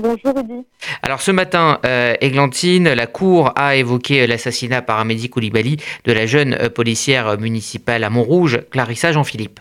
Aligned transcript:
Bonjour 0.00 0.34
Rudy. 0.34 0.64
Alors 1.02 1.20
ce 1.20 1.30
matin, 1.30 1.78
euh, 1.84 2.14
Églantine, 2.22 2.88
la 2.88 3.06
Cour 3.06 3.52
a 3.54 3.76
évoqué 3.76 4.26
l'assassinat 4.26 4.80
par 4.80 4.98
Amédi 4.98 5.28
Koulibaly 5.28 5.76
de 6.04 6.12
la 6.12 6.24
jeune 6.24 6.54
euh, 6.54 6.70
policière 6.70 7.38
municipale 7.38 8.02
à 8.02 8.08
Montrouge, 8.08 8.62
Clarissa 8.70 9.12
Jean-Philippe. 9.12 9.60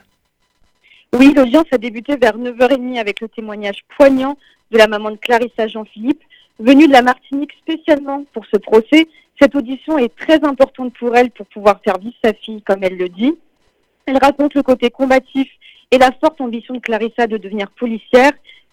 Oui, 1.11 1.33
l'audience 1.35 1.65
a 1.73 1.77
débuté 1.77 2.15
vers 2.15 2.37
9h30 2.37 2.99
avec 2.99 3.19
le 3.19 3.27
témoignage 3.27 3.81
poignant 3.97 4.37
de 4.71 4.77
la 4.77 4.87
maman 4.87 5.11
de 5.11 5.17
Clarissa 5.17 5.67
Jean-Philippe, 5.67 6.21
venue 6.57 6.87
de 6.87 6.93
la 6.93 7.01
Martinique 7.01 7.51
spécialement 7.61 8.23
pour 8.33 8.45
ce 8.45 8.57
procès. 8.57 9.09
Cette 9.41 9.55
audition 9.55 9.97
est 9.97 10.15
très 10.15 10.41
importante 10.45 10.93
pour 10.97 11.17
elle 11.17 11.31
pour 11.31 11.47
pouvoir 11.47 11.81
faire 11.83 11.97
vivre 11.97 12.15
sa 12.23 12.33
fille, 12.33 12.61
comme 12.61 12.81
elle 12.83 12.97
le 12.97 13.09
dit. 13.09 13.37
Elle 14.05 14.17
raconte 14.17 14.53
le 14.53 14.63
côté 14.63 14.89
combatif 14.89 15.49
et 15.91 15.97
la 15.97 16.11
forte 16.13 16.39
ambition 16.39 16.75
de 16.75 16.79
Clarissa 16.79 17.27
de 17.27 17.35
devenir 17.35 17.69
policière. 17.71 18.31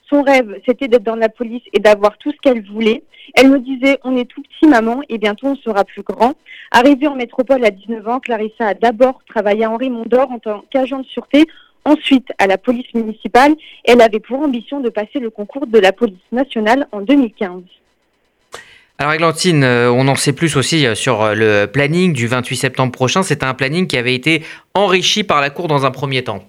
Son 0.09 0.23
rêve, 0.23 0.61
c'était 0.67 0.89
d'être 0.89 1.03
dans 1.03 1.17
la 1.17 1.29
police 1.29 1.63
et 1.73 1.81
d'avoir 1.81 2.17
tout 2.19 2.31
ce 2.31 2.37
qu'elle 2.43 2.65
voulait. 2.65 3.03
Elle 3.35 3.51
me 3.51 3.59
disait, 3.59 3.99
on 4.05 4.17
est 4.17 4.25
tout 4.25 4.43
petit 4.43 4.69
maman 4.69 5.01
et 5.09 5.19
bientôt 5.19 5.49
on 5.49 5.57
sera 5.57 5.85
plus 5.85 6.03
grand. 6.03 6.35
Arrivée 6.71 7.09
en 7.09 7.17
métropole 7.17 7.65
à 7.65 7.71
19 7.71 8.07
ans, 8.09 8.21
Clarissa 8.21 8.69
a 8.69 8.75
d'abord 8.75 9.21
travaillé 9.29 9.65
à 9.65 9.71
Henri 9.71 9.91
Mondor 9.91 10.31
en 10.31 10.39
tant 10.39 10.65
qu'agent 10.71 11.01
de 11.01 11.07
sûreté, 11.07 11.47
ensuite 11.85 12.29
à 12.39 12.47
la 12.47 12.57
police 12.57 12.93
municipale. 12.95 13.55
Elle 13.85 14.01
avait 14.01 14.21
pour 14.21 14.41
ambition 14.41 14.81
de 14.81 14.91
passer 14.91 15.19
le 15.19 15.31
concours 15.31 15.67
de 15.67 15.79
la 15.79 15.93
police 15.93 16.19
nationale 16.31 16.87
en 16.93 17.01
2015. 17.01 17.63
Alors 18.99 19.13
Églantine, 19.13 19.63
euh, 19.63 19.93
on 19.93 20.09
en 20.09 20.15
sait 20.15 20.33
plus 20.33 20.57
aussi 20.57 20.87
euh, 20.87 20.95
sur 20.95 21.23
euh, 21.23 21.35
le 21.35 21.67
planning 21.67 22.15
du 22.15 22.27
28 22.27 22.57
septembre 22.57 22.93
prochain. 22.93 23.23
C'est 23.23 23.43
un 23.43 23.53
planning 23.53 23.87
qui 23.87 23.99
avait 23.99 24.15
été 24.15 24.43
enrichi 24.73 25.23
par 25.23 25.43
la 25.43 25.51
Cour 25.51 25.69
dans 25.69 25.85
un 25.85 25.91
premier 25.91 26.25
temps. 26.25 26.43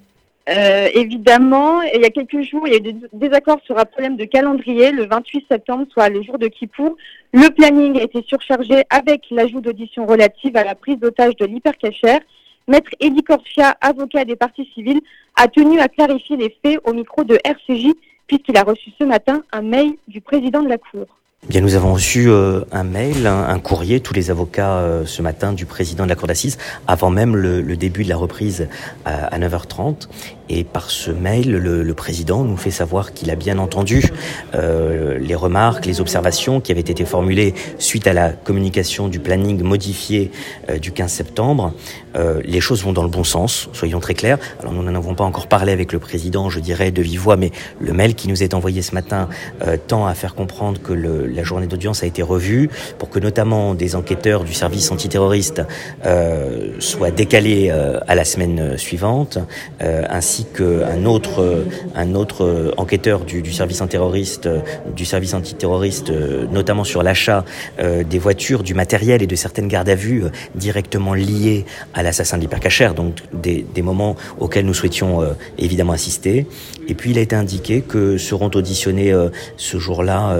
Euh, 0.50 0.88
évidemment, 0.94 1.82
il 1.82 2.02
y 2.02 2.06
a 2.06 2.10
quelques 2.10 2.42
jours, 2.42 2.68
il 2.68 2.74
y 2.74 2.76
a 2.76 2.78
eu 2.78 2.82
des 2.82 2.96
désaccords 3.12 3.60
sur 3.66 3.78
un 3.78 3.86
problème 3.86 4.16
de 4.16 4.24
calendrier. 4.24 4.92
Le 4.92 5.05
28 5.05 5.46
septembre, 5.50 5.86
soit 5.92 6.10
le 6.10 6.22
jour 6.24 6.38
de 6.38 6.48
Kippour, 6.48 6.96
le 7.34 7.50
planning 7.50 8.00
a 8.00 8.04
été 8.04 8.24
surchargé 8.26 8.84
avec 8.90 9.26
l'ajout 9.30 9.60
d'auditions 9.60 10.05
relatives 10.05 10.55
à 10.55 10.63
la 10.63 10.76
prise 10.76 10.99
d'otage 10.99 11.36
de 11.36 11.46
l'hypercachère. 11.46 12.21
Maître 12.70 12.91
Eddie 12.99 13.24
Corsia, 13.24 13.76
avocat 13.82 14.26
des 14.26 14.36
parties 14.36 14.70
civiles, 14.74 15.02
a 15.36 15.48
tenu 15.48 15.80
à 15.80 15.88
clarifier 15.88 16.38
les 16.38 16.55
faits 16.64 16.80
au 16.86 16.93
micro 16.93 17.24
de 17.24 17.38
RCJ 17.43 17.93
puisqu'il 18.27 18.58
a 18.58 18.64
reçu 18.64 18.91
ce 18.99 19.04
matin 19.05 19.43
un 19.52 19.62
mail 19.62 19.93
du 20.08 20.21
président 20.21 20.62
de 20.62 20.70
la 20.70 20.77
Cour. 20.77 21.05
Bien, 21.48 21.62
nous 21.62 21.76
avons 21.76 21.93
reçu 21.93 22.30
euh, 22.30 22.62
un 22.71 22.84
mail, 22.84 23.27
un, 23.27 23.60
courrier, 23.60 23.99
tous 23.99 24.14
les 24.14 24.32
avocats 24.32 24.80
euh, 24.80 25.05
ce 25.05 25.21
matin 25.21 25.54
du 25.54 25.66
président 25.66 26.04
de 26.04 26.10
la 26.10 26.16
Cour 26.16 26.27
d'assises, 26.27 26.58
avant 26.88 27.10
même 27.10 27.36
le, 27.36 27.77
début 27.77 28.04
de 28.04 28.10
la 28.10 28.18
reprise 28.18 28.68
à 29.05 29.38
9h30. 29.40 30.08
Et 30.49 30.63
par 30.63 30.90
ce 30.90 31.12
mail, 31.12 31.51
le, 31.51 31.84
le 31.84 31.93
président 31.93 32.43
nous 32.43 32.57
fait 32.57 32.71
savoir 32.71 33.13
qu'il 33.13 33.29
a 33.31 33.35
bien 33.35 33.59
entendu 33.59 34.12
euh, 34.55 35.17
les 35.20 35.35
remarques, 35.35 35.85
les 35.85 36.01
observations 36.01 36.62
qui 36.62 36.71
avaient 36.71 36.81
été 36.81 37.05
formulées 37.05 37.53
suite 37.79 38.07
à 38.07 38.13
la 38.13 38.29
communication 38.29 39.07
du 39.07 39.20
planning 39.20 39.62
modifié 39.62 40.31
euh, 40.70 40.79
du 40.79 40.91
15 40.91 41.12
septembre. 41.12 41.73
Euh, 42.18 42.41
les 42.45 42.62
choses 42.62 42.84
vont 42.84 42.93
dans 42.93 43.03
le 43.03 43.09
bon 43.09 43.23
sens, 43.23 43.70
soyons 43.73 43.99
très 43.99 44.13
clairs. 44.13 44.40
Alors 44.59 44.73
nous 44.73 44.84
n'en 44.84 44.95
avons 44.95 45.15
pas 45.15 45.23
encore 45.23 45.48
parlé 45.48 45.71
avec 45.71 45.93
le 45.93 45.99
président, 45.99 46.49
je 46.49 46.59
dirais, 46.59 46.91
de 46.91 47.01
vive 47.01 47.20
voix, 47.20 47.37
mais 47.37 47.51
le 47.79 47.93
mail 47.93 48.15
qui 48.15 48.27
nous 48.27 48.43
est 48.43 48.53
envoyé 48.53 48.81
ce 48.81 48.93
matin 48.93 49.29
euh, 49.65 49.77
tend 49.87 50.07
à 50.07 50.13
faire 50.13 50.35
comprendre 50.35 50.81
que 50.81 50.93
le, 50.93 51.27
la 51.27 51.43
journée 51.43 51.68
d'audience 51.68 52.03
a 52.03 52.05
été 52.05 52.21
revue 52.21 52.70
pour 52.98 53.09
que 53.09 53.20
notamment 53.20 53.75
des 53.75 53.95
enquêteurs 53.95 54.43
du 54.43 54.53
service 54.53 54.91
antiterroriste 54.91 55.62
euh, 56.05 56.73
soient 56.79 57.12
décalés 57.12 57.70
euh, 57.71 57.99
à 58.07 58.15
la 58.15 58.25
semaine 58.25 58.77
suivante, 58.77 59.37
ainsi 59.79 60.37
qu'un 60.46 61.05
autre, 61.05 61.66
un 61.96 62.16
autre 62.16 62.74
enquêteur 62.77 63.21
du, 63.21 63.52
service 63.52 63.82
antiterroriste, 63.82 64.50
du 64.96 65.06
service 65.06 65.34
antiterroriste, 65.34 66.12
notamment 66.52 66.84
sur 66.84 67.03
l'achat 67.03 67.46
euh, 67.80 68.03
des 68.03 68.19
voitures, 68.19 68.63
du 68.63 68.74
matériel 68.74 69.22
et 69.22 69.28
de 69.28 69.35
certaines 69.35 69.68
gardes 69.68 69.90
à 69.90 69.96
vue 69.96 70.24
euh, 70.24 70.30
directement 70.56 71.13
liées 71.13 71.66
à 71.94 72.03
l'assassin 72.03 72.38
de 72.38 72.47
donc 72.96 73.16
des, 73.34 73.66
des, 73.75 73.81
moments 73.81 74.16
auxquels 74.40 74.66
nous 74.66 74.74
souhaitions 74.74 75.22
euh, 75.22 75.34
évidemment 75.58 75.94
assister. 75.94 76.48
Et 76.88 76.94
puis 76.94 77.12
il 77.12 77.18
a 77.18 77.22
été 77.22 77.36
indiqué 77.36 77.81
que 77.81 78.18
seront 78.18 78.50
auditionnés 78.56 79.14
ce 79.58 79.78
jour-là 79.78 80.38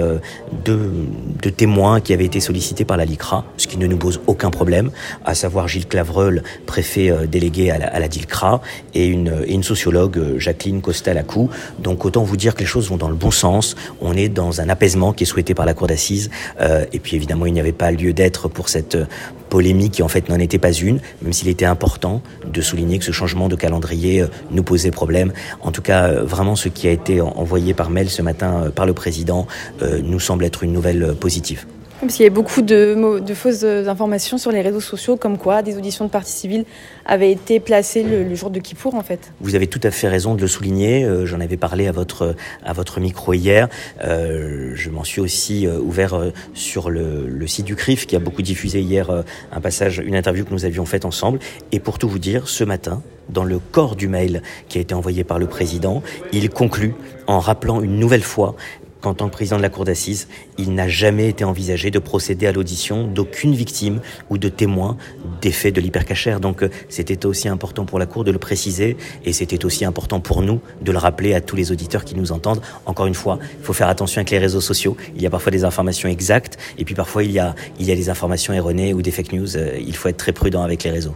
deux, 0.64 0.90
deux 1.42 1.50
témoins 1.50 2.00
qui 2.00 2.14
avaient 2.14 2.24
été 2.24 2.40
sollicités 2.40 2.86
par 2.86 2.96
la 2.96 3.04
LICRA, 3.04 3.44
ce 3.58 3.66
qui 3.66 3.76
ne 3.76 3.86
nous 3.86 3.98
pose 3.98 4.20
aucun 4.26 4.50
problème, 4.50 4.90
à 5.26 5.34
savoir 5.34 5.68
Gilles 5.68 5.86
Clavreul, 5.86 6.42
préfet 6.64 7.12
délégué 7.26 7.70
à 7.70 7.76
la, 7.76 7.94
à 7.94 8.08
DILCRA, 8.08 8.62
et 8.94 9.06
une, 9.06 9.42
et 9.46 9.52
une 9.52 9.62
sociologue 9.62 9.87
euh, 9.96 10.38
Jacqueline 10.38 10.80
Costa-Lacou. 10.80 11.50
Donc 11.78 12.04
autant 12.04 12.22
vous 12.22 12.36
dire 12.36 12.54
que 12.54 12.60
les 12.60 12.66
choses 12.66 12.88
vont 12.88 12.96
dans 12.96 13.08
le 13.08 13.14
bon 13.14 13.30
sens. 13.30 13.76
On 14.00 14.14
est 14.14 14.28
dans 14.28 14.60
un 14.60 14.68
apaisement 14.68 15.12
qui 15.12 15.24
est 15.24 15.26
souhaité 15.26 15.54
par 15.54 15.66
la 15.66 15.74
Cour 15.74 15.86
d'assises. 15.86 16.30
Euh, 16.60 16.84
et 16.92 16.98
puis 16.98 17.16
évidemment, 17.16 17.46
il 17.46 17.52
n'y 17.52 17.60
avait 17.60 17.72
pas 17.72 17.90
lieu 17.90 18.12
d'être 18.12 18.48
pour 18.48 18.68
cette 18.68 18.94
euh, 18.94 19.06
polémique 19.48 19.92
qui 19.92 20.02
en 20.02 20.08
fait 20.08 20.28
n'en 20.28 20.38
était 20.38 20.58
pas 20.58 20.72
une, 20.72 21.00
même 21.22 21.32
s'il 21.32 21.48
était 21.48 21.64
important 21.64 22.22
de 22.46 22.60
souligner 22.60 22.98
que 22.98 23.04
ce 23.04 23.12
changement 23.12 23.48
de 23.48 23.56
calendrier 23.56 24.24
nous 24.50 24.62
posait 24.62 24.90
problème. 24.90 25.32
En 25.62 25.72
tout 25.72 25.80
cas, 25.80 26.12
vraiment 26.12 26.54
ce 26.54 26.68
qui 26.68 26.86
a 26.86 26.90
été 26.90 27.22
envoyé 27.22 27.72
par 27.72 27.88
mail 27.88 28.10
ce 28.10 28.20
matin 28.20 28.70
par 28.74 28.84
le 28.84 28.92
président 28.92 29.46
nous 29.80 30.20
semble 30.20 30.44
être 30.44 30.64
une 30.64 30.72
nouvelle 30.72 31.14
positive. 31.14 31.64
Parce 32.00 32.14
qu'il 32.14 32.22
y 32.22 32.28
a 32.28 32.30
beaucoup 32.30 32.62
de, 32.62 33.20
fausses 33.34 33.64
informations 33.64 34.38
sur 34.38 34.52
les 34.52 34.60
réseaux 34.60 34.80
sociaux, 34.80 35.16
comme 35.16 35.36
quoi 35.36 35.62
des 35.62 35.76
auditions 35.76 36.04
de 36.04 36.10
partie 36.10 36.32
civile 36.32 36.64
avaient 37.04 37.32
été 37.32 37.58
placées 37.58 38.04
le, 38.04 38.34
jour 38.36 38.50
de 38.50 38.60
Kippour, 38.60 38.94
en 38.94 39.02
fait. 39.02 39.32
Vous 39.40 39.56
avez 39.56 39.66
tout 39.66 39.80
à 39.82 39.90
fait 39.90 40.06
raison 40.06 40.36
de 40.36 40.40
le 40.40 40.46
souligner. 40.46 41.04
Euh, 41.04 41.26
J'en 41.26 41.40
avais 41.40 41.56
parlé 41.56 41.88
à 41.88 41.92
votre, 41.92 42.36
à 42.64 42.72
votre 42.72 43.00
micro 43.00 43.34
hier. 43.34 43.68
Euh, 44.04 44.72
je 44.74 44.90
m'en 44.90 45.02
suis 45.02 45.20
aussi 45.20 45.66
euh, 45.66 45.78
ouvert 45.80 46.14
euh, 46.14 46.32
sur 46.54 46.90
le, 46.90 47.26
le, 47.26 47.46
site 47.48 47.66
du 47.66 47.74
CRIF, 47.74 48.06
qui 48.06 48.14
a 48.14 48.20
beaucoup 48.20 48.42
diffusé 48.42 48.80
hier 48.80 49.10
un 49.50 49.60
passage, 49.60 49.98
une 49.98 50.14
interview 50.14 50.44
que 50.44 50.52
nous 50.52 50.64
avions 50.64 50.86
faite 50.86 51.04
ensemble. 51.04 51.40
Et 51.72 51.80
pour 51.80 51.98
tout 51.98 52.08
vous 52.08 52.20
dire, 52.20 52.48
ce 52.48 52.62
matin, 52.62 53.02
dans 53.28 53.44
le 53.44 53.58
corps 53.58 53.96
du 53.96 54.08
mail 54.08 54.42
qui 54.68 54.78
a 54.78 54.80
été 54.80 54.94
envoyé 54.94 55.24
par 55.24 55.38
le 55.38 55.46
président, 55.46 56.02
il 56.32 56.48
conclut 56.50 56.94
en 57.26 57.40
rappelant 57.40 57.82
une 57.82 57.98
nouvelle 57.98 58.22
fois 58.22 58.54
qu'en 59.00 59.14
tant 59.14 59.26
que 59.26 59.32
président 59.32 59.56
de 59.56 59.62
la 59.62 59.68
Cour 59.68 59.84
d'assises, 59.84 60.28
il 60.58 60.74
n'a 60.74 60.88
jamais 60.88 61.28
été 61.28 61.44
envisagé 61.44 61.90
de 61.90 61.98
procéder 61.98 62.46
à 62.46 62.52
l'audition 62.52 63.06
d'aucune 63.06 63.54
victime 63.54 64.00
ou 64.30 64.38
de 64.38 64.48
témoin 64.48 64.96
des 65.40 65.52
faits 65.52 65.74
de 65.74 65.80
l'hypercachère. 65.80 66.40
Donc 66.40 66.62
euh, 66.62 66.70
c'était 66.88 67.26
aussi 67.26 67.48
important 67.48 67.84
pour 67.84 67.98
la 67.98 68.06
Cour 68.06 68.24
de 68.24 68.30
le 68.30 68.38
préciser 68.38 68.96
et 69.24 69.32
c'était 69.32 69.64
aussi 69.64 69.84
important 69.84 70.20
pour 70.20 70.42
nous 70.42 70.60
de 70.82 70.92
le 70.92 70.98
rappeler 70.98 71.34
à 71.34 71.40
tous 71.40 71.56
les 71.56 71.72
auditeurs 71.72 72.04
qui 72.04 72.14
nous 72.14 72.32
entendent. 72.32 72.60
Encore 72.86 73.06
une 73.06 73.14
fois, 73.14 73.38
il 73.58 73.64
faut 73.64 73.72
faire 73.72 73.88
attention 73.88 74.20
avec 74.20 74.30
les 74.30 74.38
réseaux 74.38 74.60
sociaux. 74.60 74.96
Il 75.14 75.22
y 75.22 75.26
a 75.26 75.30
parfois 75.30 75.52
des 75.52 75.64
informations 75.64 76.08
exactes 76.08 76.58
et 76.78 76.84
puis 76.84 76.94
parfois 76.94 77.24
il 77.24 77.32
y 77.32 77.38
a, 77.38 77.54
il 77.78 77.86
y 77.86 77.92
a 77.92 77.96
des 77.96 78.10
informations 78.10 78.52
erronées 78.52 78.94
ou 78.94 79.02
des 79.02 79.10
fake 79.10 79.32
news. 79.32 79.56
Euh, 79.56 79.78
il 79.78 79.96
faut 79.96 80.08
être 80.08 80.16
très 80.16 80.32
prudent 80.32 80.62
avec 80.62 80.84
les 80.84 80.90
réseaux. 80.90 81.14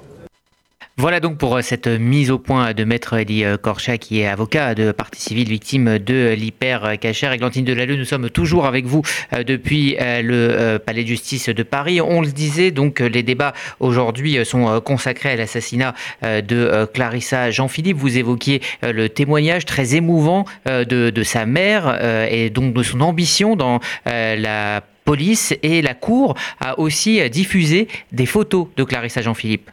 Voilà 0.99 1.21
donc 1.21 1.39
pour 1.39 1.57
euh, 1.57 1.63
cette 1.63 1.87
mise 1.87 2.31
au 2.31 2.39
point 2.39 2.75
de 2.75 2.85
Maître 2.85 3.15
Elie 3.15 3.45
euh, 3.45 3.57
Corcha, 3.57 3.97
qui 3.97 4.21
est 4.21 4.27
avocat 4.27 4.75
de 4.75 4.93
partie 4.93 5.23
civile 5.23 5.49
victime 5.49 5.99
de 5.99 6.35
l'hyper-cachère. 6.37 7.33
Églantine 7.33 7.65
Delalleux, 7.65 7.97
nous 7.97 8.05
sommes 8.05 8.29
toujours 8.29 8.67
avec 8.67 8.85
vous 8.85 9.01
euh, 9.33 9.43
depuis 9.43 9.97
le 9.99 10.77
Palais 10.77 11.03
de 11.03 11.09
justice 11.09 11.49
de 11.49 11.63
Paris. 11.63 12.03
On 12.03 12.21
le 12.21 12.31
disait, 12.31 12.71
donc 12.73 13.01
les 13.01 13.23
débats 13.23 13.55
aujourd'hui 13.81 14.45
sont 14.45 14.81
consacrés 14.81 15.31
à 15.31 15.37
l'assassinat 15.37 15.95
de 16.23 16.87
Clarissa 16.93 17.51
Jean-Philippe. 17.51 17.97
Vous 17.97 18.19
évoquiez 18.19 18.61
le 18.83 19.09
témoignage 19.09 19.65
très 19.65 19.95
émouvant 19.95 20.45
de 20.67 21.23
sa 21.23 21.47
mère 21.47 21.99
et 22.31 22.51
donc 22.51 22.75
de 22.75 22.83
son 22.83 23.01
ambition 23.01 23.57
dans 23.57 23.81
la 24.05 24.83
police 25.05 25.55
et 25.63 25.83
la 25.83 25.95
Cour 25.95 26.35
a 26.61 26.79
aussi 26.79 27.29
diffusé 27.31 27.89
des 28.13 28.27
photos 28.27 28.69
de 28.77 28.85
Clarissa 28.85 29.23
Jean-Philippe. 29.23 29.71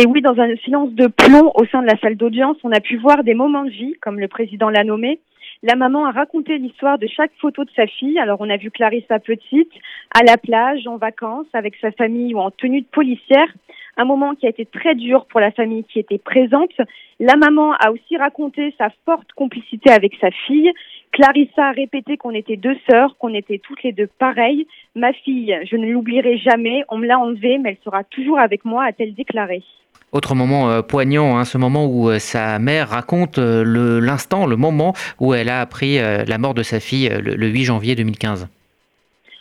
Et 0.00 0.06
oui, 0.06 0.20
dans 0.22 0.38
un 0.38 0.54
silence 0.58 0.92
de 0.92 1.08
plomb 1.08 1.50
au 1.56 1.66
sein 1.66 1.82
de 1.82 1.88
la 1.88 1.98
salle 1.98 2.14
d'audience, 2.14 2.56
on 2.62 2.70
a 2.70 2.78
pu 2.78 2.98
voir 2.98 3.24
des 3.24 3.34
moments 3.34 3.64
de 3.64 3.70
vie, 3.70 3.94
comme 4.00 4.20
le 4.20 4.28
président 4.28 4.70
l'a 4.70 4.84
nommé. 4.84 5.18
La 5.64 5.74
maman 5.74 6.06
a 6.06 6.12
raconté 6.12 6.56
l'histoire 6.56 7.00
de 7.00 7.08
chaque 7.08 7.32
photo 7.40 7.64
de 7.64 7.70
sa 7.74 7.88
fille. 7.88 8.16
Alors 8.20 8.40
on 8.40 8.48
a 8.48 8.58
vu 8.58 8.70
Clarissa 8.70 9.18
petite, 9.18 9.72
à 10.14 10.22
la 10.22 10.36
plage, 10.36 10.86
en 10.86 10.98
vacances, 10.98 11.48
avec 11.52 11.74
sa 11.80 11.90
famille 11.90 12.32
ou 12.32 12.38
en 12.38 12.52
tenue 12.52 12.82
de 12.82 12.86
policière. 12.86 13.48
Un 13.96 14.04
moment 14.04 14.36
qui 14.36 14.46
a 14.46 14.50
été 14.50 14.66
très 14.66 14.94
dur 14.94 15.26
pour 15.26 15.40
la 15.40 15.50
famille 15.50 15.82
qui 15.82 15.98
était 15.98 16.18
présente. 16.18 16.70
La 17.18 17.34
maman 17.34 17.72
a 17.72 17.90
aussi 17.90 18.16
raconté 18.16 18.72
sa 18.78 18.90
forte 19.04 19.32
complicité 19.32 19.90
avec 19.90 20.14
sa 20.20 20.30
fille. 20.46 20.70
Clarissa 21.10 21.70
a 21.70 21.72
répété 21.72 22.16
qu'on 22.16 22.34
était 22.36 22.54
deux 22.54 22.76
sœurs, 22.88 23.16
qu'on 23.18 23.34
était 23.34 23.58
toutes 23.58 23.82
les 23.82 23.90
deux 23.90 24.08
pareilles. 24.20 24.68
Ma 24.94 25.12
fille, 25.12 25.58
je 25.68 25.74
ne 25.74 25.90
l'oublierai 25.90 26.38
jamais, 26.38 26.84
on 26.88 26.98
me 26.98 27.06
l'a 27.06 27.18
enlevée, 27.18 27.58
mais 27.58 27.70
elle 27.70 27.84
sera 27.84 28.04
toujours 28.04 28.38
avec 28.38 28.64
moi, 28.64 28.84
a-t-elle 28.84 29.14
déclaré. 29.14 29.64
Autre 30.12 30.34
moment 30.34 30.70
euh, 30.70 30.80
poignant, 30.80 31.36
hein, 31.36 31.44
ce 31.44 31.58
moment 31.58 31.84
où 31.84 32.08
euh, 32.08 32.18
sa 32.18 32.58
mère 32.58 32.88
raconte 32.88 33.38
euh, 33.38 34.00
l'instant, 34.00 34.46
le, 34.46 34.56
moment 34.56 34.94
où 35.20 35.34
elle 35.34 35.50
a 35.50 35.60
appris 35.60 35.98
la 35.98 36.38
mort 36.38 36.54
de 36.54 36.62
sa 36.62 36.80
fille 36.80 37.08
le, 37.08 37.34
le 37.34 37.46
8 37.46 37.64
janvier 37.64 37.94
2015. 37.94 38.48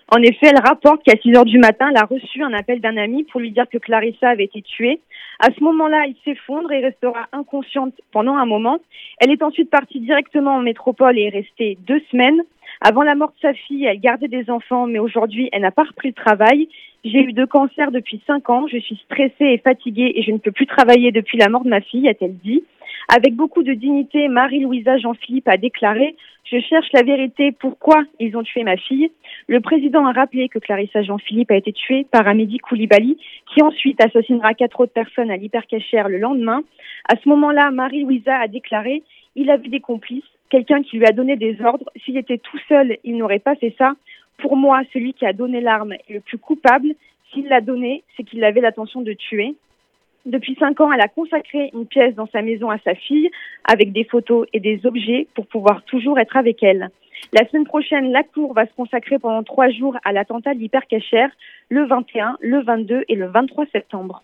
En 0.10 0.22
effet, 0.22 0.48
elle 0.48 0.62
rapporte 0.62 1.04
qu'à 1.04 1.18
6 1.22 1.36
heures 1.36 1.46
du 1.46 1.58
matin, 1.58 1.88
elle 1.90 1.98
a 1.98 2.06
reçu 2.06 2.42
un 2.44 2.54
appel 2.54 2.80
d'un 2.80 2.98
ami 2.98 3.24
pour 3.26 3.42
lui 3.42 3.52
dire 3.52 3.66
que 3.72 3.78
Clarissa 3.78 4.30
avait 4.30 4.46
été 4.46 4.62
tuée. 4.62 5.00
À 5.40 5.50
ce 5.58 5.64
moment-là, 5.64 6.06
il 6.08 6.16
s'effondre 6.26 6.72
et 6.72 6.80
restera 6.80 7.28
inconsciente 7.32 7.94
pendant 8.12 8.36
un 8.36 8.46
moment. 8.46 8.80
Elle 9.20 9.32
est 9.32 9.44
ensuite 9.44 9.70
partie 9.70 10.00
directement 10.00 10.56
en 10.56 10.62
métropole 10.62 11.18
et 11.18 11.24
est 11.24 11.30
restée 11.30 11.78
deux 11.86 12.02
semaines. 12.12 12.42
Avant 12.82 13.04
la 13.04 13.16
mort 13.16 13.30
de 13.30 13.40
sa 13.42 13.54
fille, 13.54 13.86
elle 13.86 14.00
gardait 14.00 14.28
des 14.28 14.50
enfants, 14.50 14.86
mais 14.86 15.00
aujourd'hui, 15.00 15.50
elle 15.52 15.62
n'a 15.62 15.72
pas 15.72 15.84
repris 15.84 16.10
le 16.10 16.14
travail. 16.14 16.70
J'ai 17.04 17.20
eu 17.20 17.34
deux 17.34 17.48
cancers 17.48 17.92
depuis 17.92 18.22
cinq 18.28 18.50
ans. 18.50 18.68
Je 18.68 18.78
suis 18.78 19.00
stressée 19.06 19.34
et 19.46 19.58
fatiguée 19.58 20.12
et 20.16 20.24
je 20.24 20.32
ne 20.32 20.38
peux 20.38 20.52
plus 20.52 20.68
travailler 20.68 21.12
depuis 21.12 21.38
la 21.38 21.50
mort 21.50 21.64
de 21.64 21.70
ma 21.70 21.82
fille, 21.82 22.08
a-t-elle 22.08 22.38
dit. 22.38 22.64
Avec 23.10 23.36
beaucoup 23.36 23.64
de 23.64 23.74
dignité, 23.74 24.28
Marie-Louisa 24.28 24.98
Jean-Philippe 24.98 25.48
a 25.48 25.58
déclaré 25.58 26.16
Je 26.44 26.60
cherche 26.60 26.88
la 26.94 27.04
vérité, 27.04 27.54
pourquoi 27.54 28.04
ils 28.20 28.36
ont 28.36 28.44
tué 28.44 28.64
ma 28.64 28.76
fille? 28.76 29.12
Le 29.48 29.62
président 29.62 30.06
a 30.06 30.12
rappelé 30.12 30.50
que 30.50 30.60
Clarissa 30.60 31.02
Jean-Philippe 31.04 31.52
a 31.52 31.56
été 31.56 31.72
tuée 31.72 32.06
par 32.12 32.28
Amédi 32.28 32.58
Koulibaly, 32.58 33.18
qui 33.54 33.62
ensuite 33.62 34.04
assassinera 34.04 34.54
quatre 34.54 34.82
autres 34.82 34.94
personnes 34.94 35.32
à 35.32 35.38
l'hypercachère 35.38 36.10
le 36.10 36.18
lendemain. 36.18 36.64
À 37.10 37.16
ce 37.16 37.30
moment-là, 37.30 37.72
Marie-Louisa 37.72 38.36
a 38.36 38.48
déclaré 38.48 39.04
Il 39.36 39.50
avait 39.50 39.70
des 39.70 39.80
complices, 39.80 40.24
quelqu'un 40.50 40.82
qui 40.82 40.98
lui 40.98 41.06
a 41.06 41.12
donné 41.12 41.36
des 41.36 41.62
ordres. 41.62 41.90
S'il 42.04 42.18
était 42.18 42.38
tout 42.38 42.60
seul, 42.68 42.98
il 43.04 43.18
n'aurait 43.18 43.40
pas 43.40 43.56
fait 43.56 43.74
ça. 43.78 43.94
Pour 44.38 44.56
moi, 44.56 44.82
celui 44.94 45.14
qui 45.14 45.26
a 45.26 45.34
donné 45.34 45.62
l'arme 45.62 45.94
est 45.94 46.14
le 46.14 46.20
plus 46.20 46.38
coupable. 46.38 46.94
S'il 47.32 47.48
l'a 47.48 47.62
donné, 47.62 48.04
c'est 48.16 48.24
qu'il 48.24 48.44
avait 48.44 48.62
l'intention 48.62 49.02
de 49.02 49.14
tuer. 49.14 49.56
Depuis 50.26 50.56
cinq 50.60 50.82
ans, 50.82 50.92
elle 50.92 51.02
a 51.02 51.08
consacré 51.08 51.72
une 51.74 51.86
pièce 51.86 52.14
dans 52.16 52.28
sa 52.28 52.42
maison 52.42 52.70
à 52.70 52.78
sa 52.80 52.96
fille 52.96 53.30
avec 53.64 53.94
des 53.94 54.04
photos 54.04 54.46
et 54.54 54.60
des 54.60 54.86
objets 54.86 55.28
pour 55.34 55.48
pouvoir 55.48 55.84
toujours 55.84 56.20
être 56.20 56.36
avec 56.36 56.62
elle. 56.64 56.90
La 57.34 57.48
semaine 57.48 57.66
prochaine, 57.66 58.12
la 58.12 58.24
Cour 58.24 58.54
va 58.54 58.66
se 58.66 58.74
consacrer 58.74 59.20
pendant 59.20 59.44
trois 59.44 59.70
jours 59.70 59.98
à 60.04 60.12
l'attentat 60.12 60.54
de 60.54 60.60
l'hypercachère 60.60 61.30
le 61.70 61.86
21, 61.86 62.38
le 62.42 62.62
22 62.62 63.06
et 63.08 63.16
le 63.16 63.28
23 63.28 63.66
septembre. 63.72 64.22